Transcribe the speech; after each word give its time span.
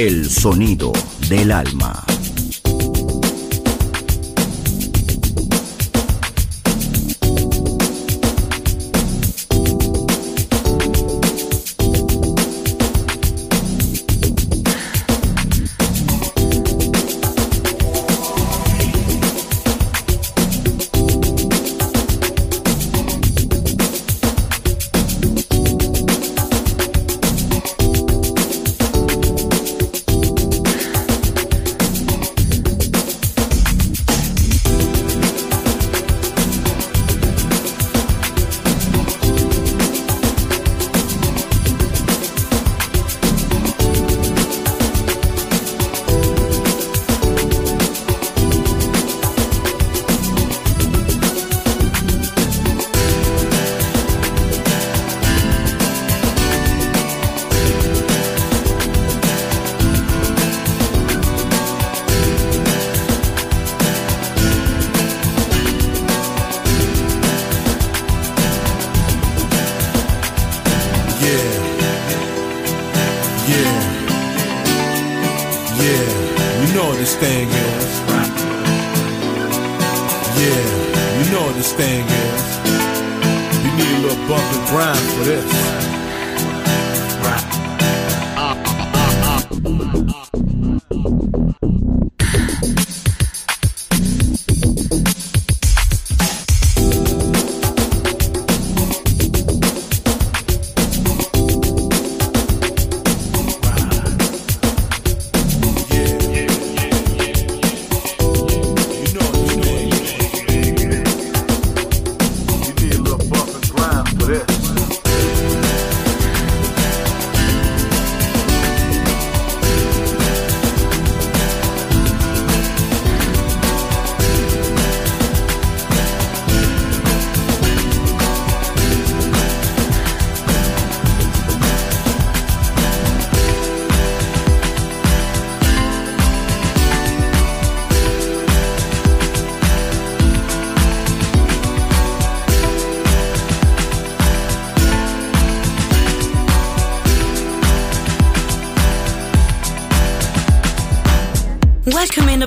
El 0.00 0.30
sonido 0.30 0.92
del 1.28 1.50
alma. 1.50 2.04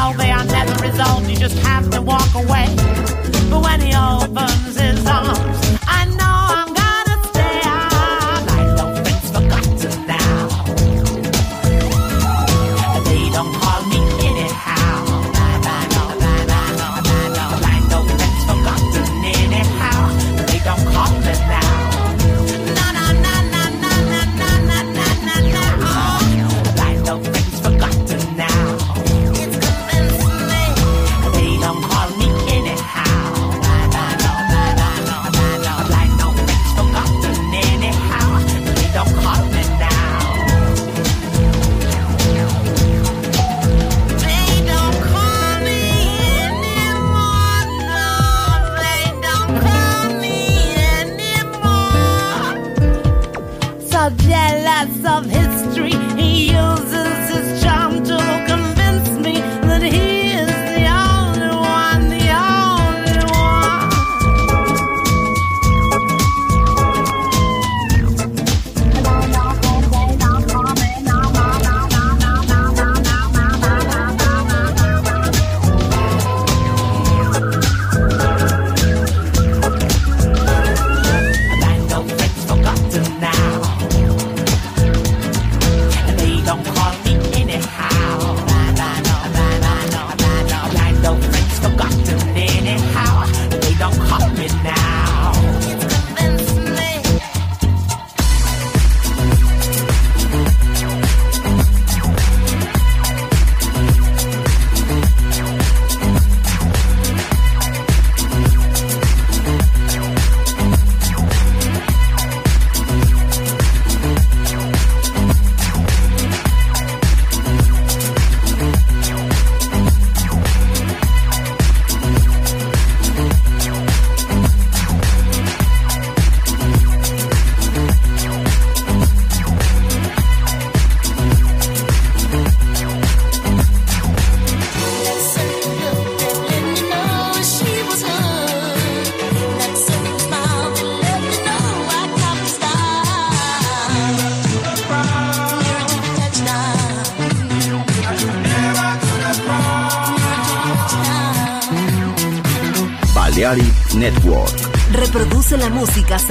know 0.01 0.17
they 0.17 0.31
are 0.31 0.43
never 0.45 0.73
resolved. 0.83 1.29
You 1.29 1.35
just 1.37 1.57
have 1.59 1.89
to 1.91 2.01
walk 2.01 2.29
away. 2.35 2.67
But 3.49 3.61
when 3.65 3.79
he 3.81 3.93
opens 3.95 4.60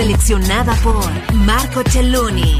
seleccionada 0.00 0.74
por 0.76 0.98
Marco 1.34 1.82
Celloni. 1.86 2.59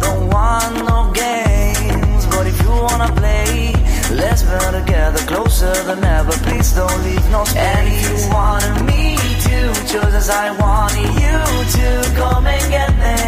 Don't 0.00 0.28
want 0.30 0.72
no 0.88 1.12
games, 1.12 2.24
but 2.32 2.46
if 2.48 2.56
you 2.62 2.70
wanna 2.70 3.10
play, 3.20 3.74
let's 4.22 4.42
burn 4.42 4.72
together 4.80 5.18
closer 5.32 5.74
than 5.88 6.02
ever. 6.02 6.32
Please 6.46 6.72
don't 6.72 7.00
leave 7.04 7.26
no 7.30 7.44
space. 7.44 7.58
And 7.58 7.86
if 7.92 8.02
you 8.08 8.16
wanted 8.32 8.76
me 8.90 9.16
to, 9.46 9.58
just 9.92 10.14
as 10.22 10.30
I 10.30 10.46
want 10.62 10.94
you 11.24 11.36
to, 11.76 11.88
come 12.20 12.46
and 12.46 12.66
get 12.76 12.90
me, 13.04 13.26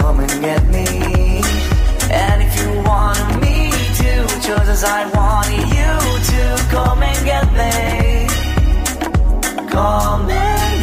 come 0.00 0.20
and 0.20 0.34
get 0.46 0.62
me. 0.74 0.86
And 2.22 2.36
if 2.46 2.52
you 2.60 2.70
wanted 2.90 3.30
me 3.44 3.56
to, 4.00 4.12
just 4.46 4.68
as 4.76 4.84
I 4.84 5.00
want 5.18 5.50
you 5.76 5.92
to, 6.32 6.42
come 6.76 7.02
and 7.08 7.20
get 7.30 7.46
me, 7.60 7.74
come 9.74 10.28
and. 10.30 10.79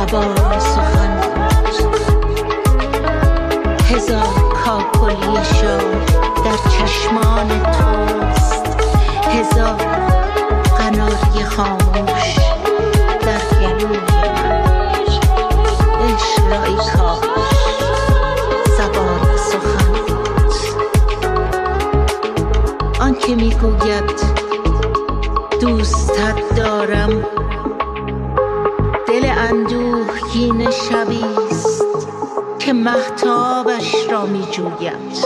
زبان 0.08 0.58
سخن 0.60 1.20
هزار 3.90 4.52
کاکلی 4.64 5.36
در 6.44 6.70
چشمان 6.70 7.48
توست 7.62 8.76
هزار 9.34 9.78
قناری 10.78 11.44
خاموش 11.44 12.07
جوید 34.58 35.24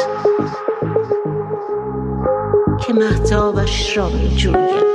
که 2.87 2.93
محتابش 2.93 3.97
را 3.97 4.09
می 4.09 4.29
جوید 4.37 4.92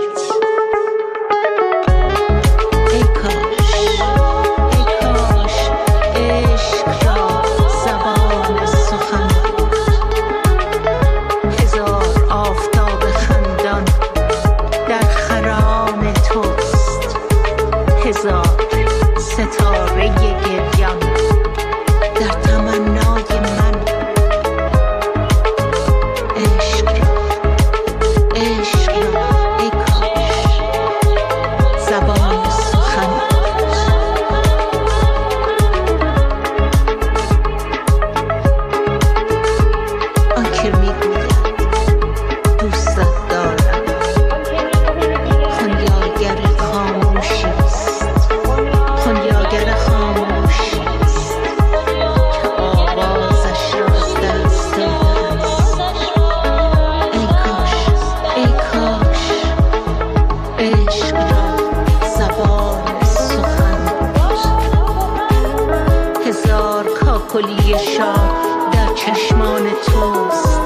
کلی 67.28 67.78
شاه 67.96 68.38
در 68.72 68.94
چشمان 68.94 69.72
توست 69.86 70.57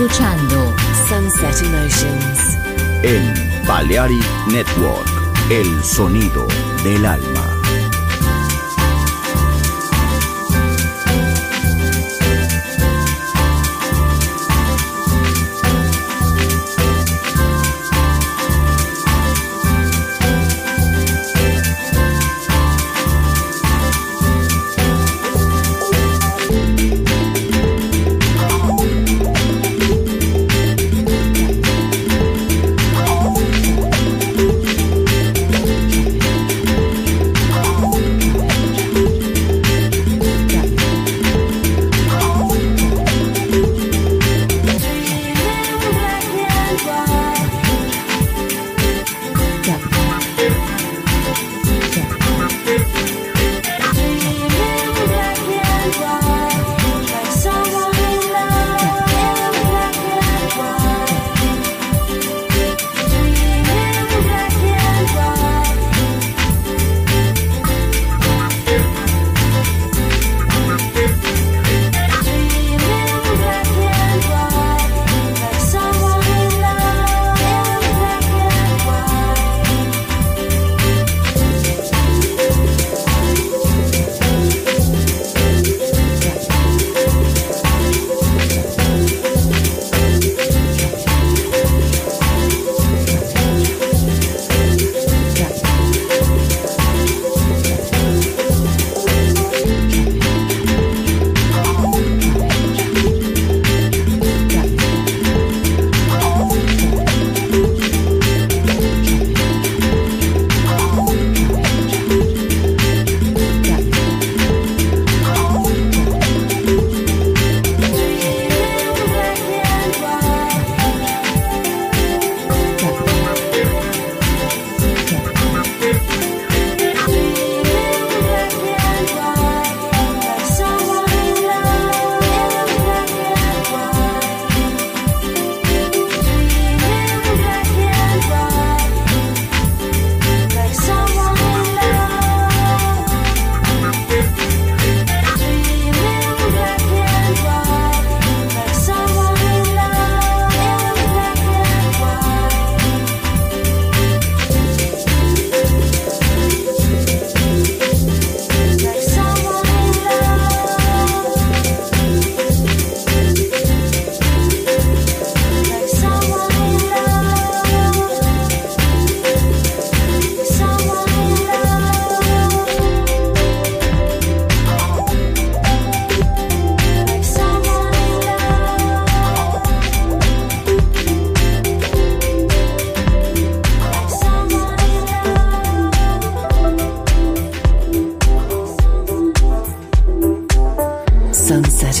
escuchando 0.00 0.72
Sunset 1.08 1.66
Emotions. 1.66 2.56
El 3.02 3.66
Balearic 3.66 4.22
Network, 4.46 5.08
el 5.50 5.82
sonido 5.82 6.46
del 6.84 7.04
alma. 7.04 7.47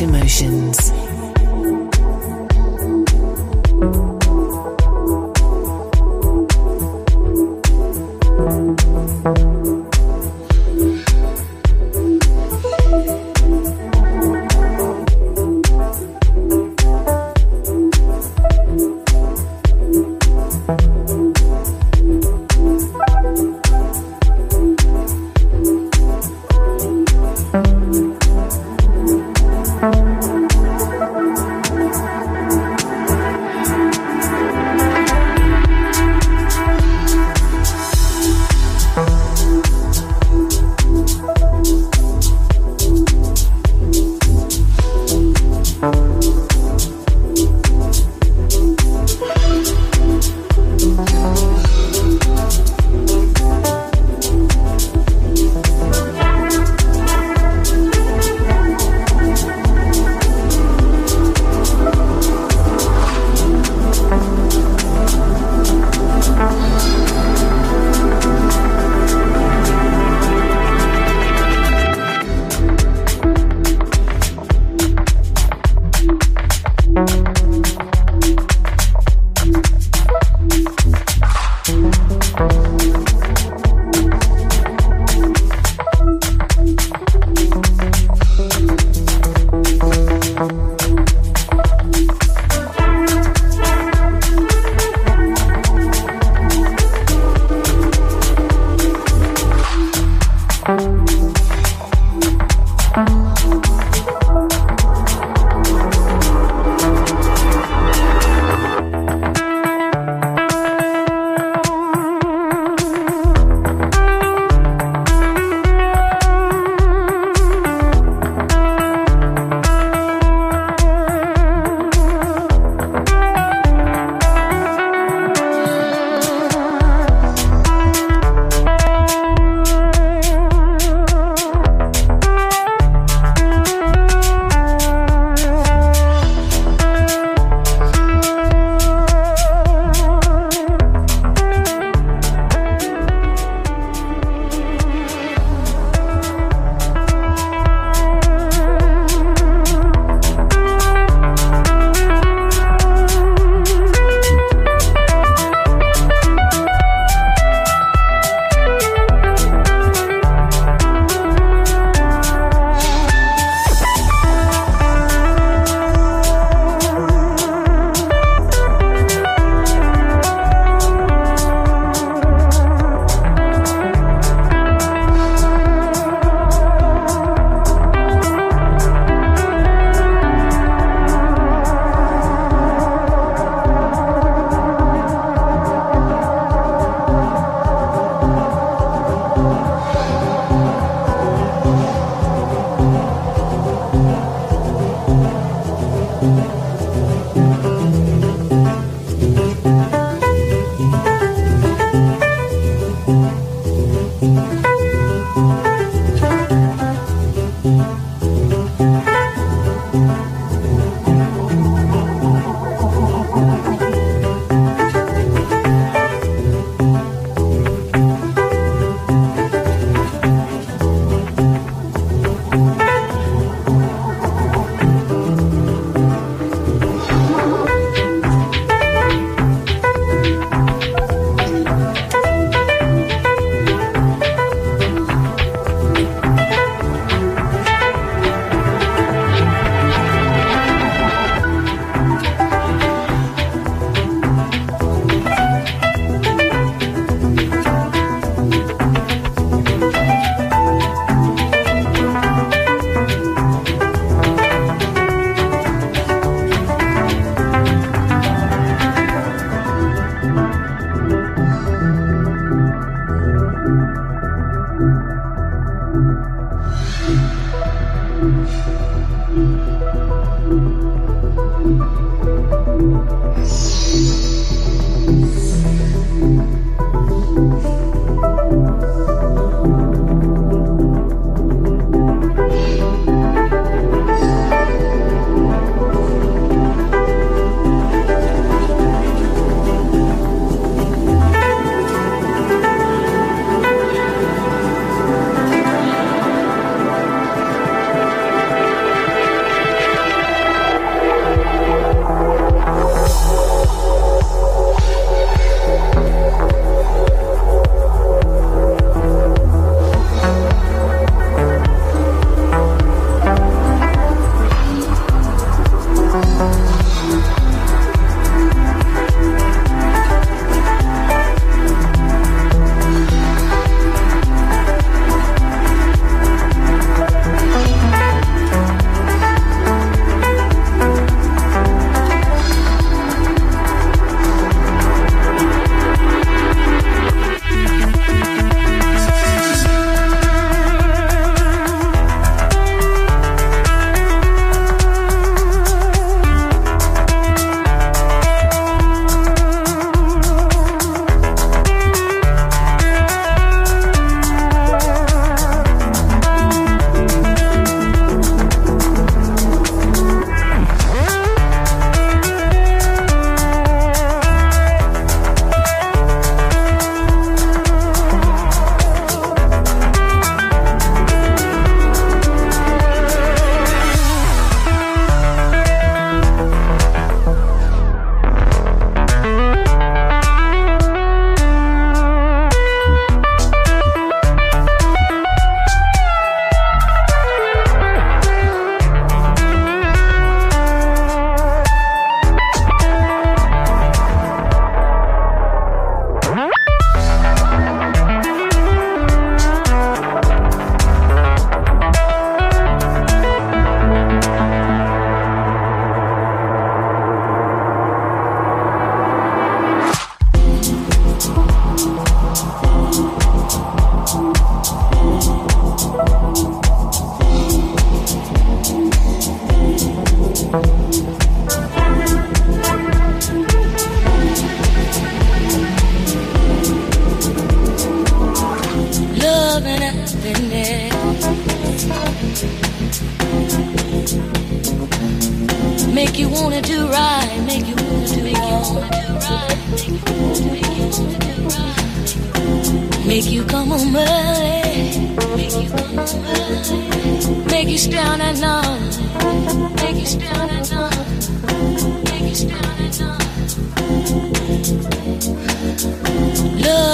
Emotions. 0.02 0.92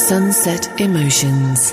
Sunset 0.00 0.80
Emotions. 0.80 1.72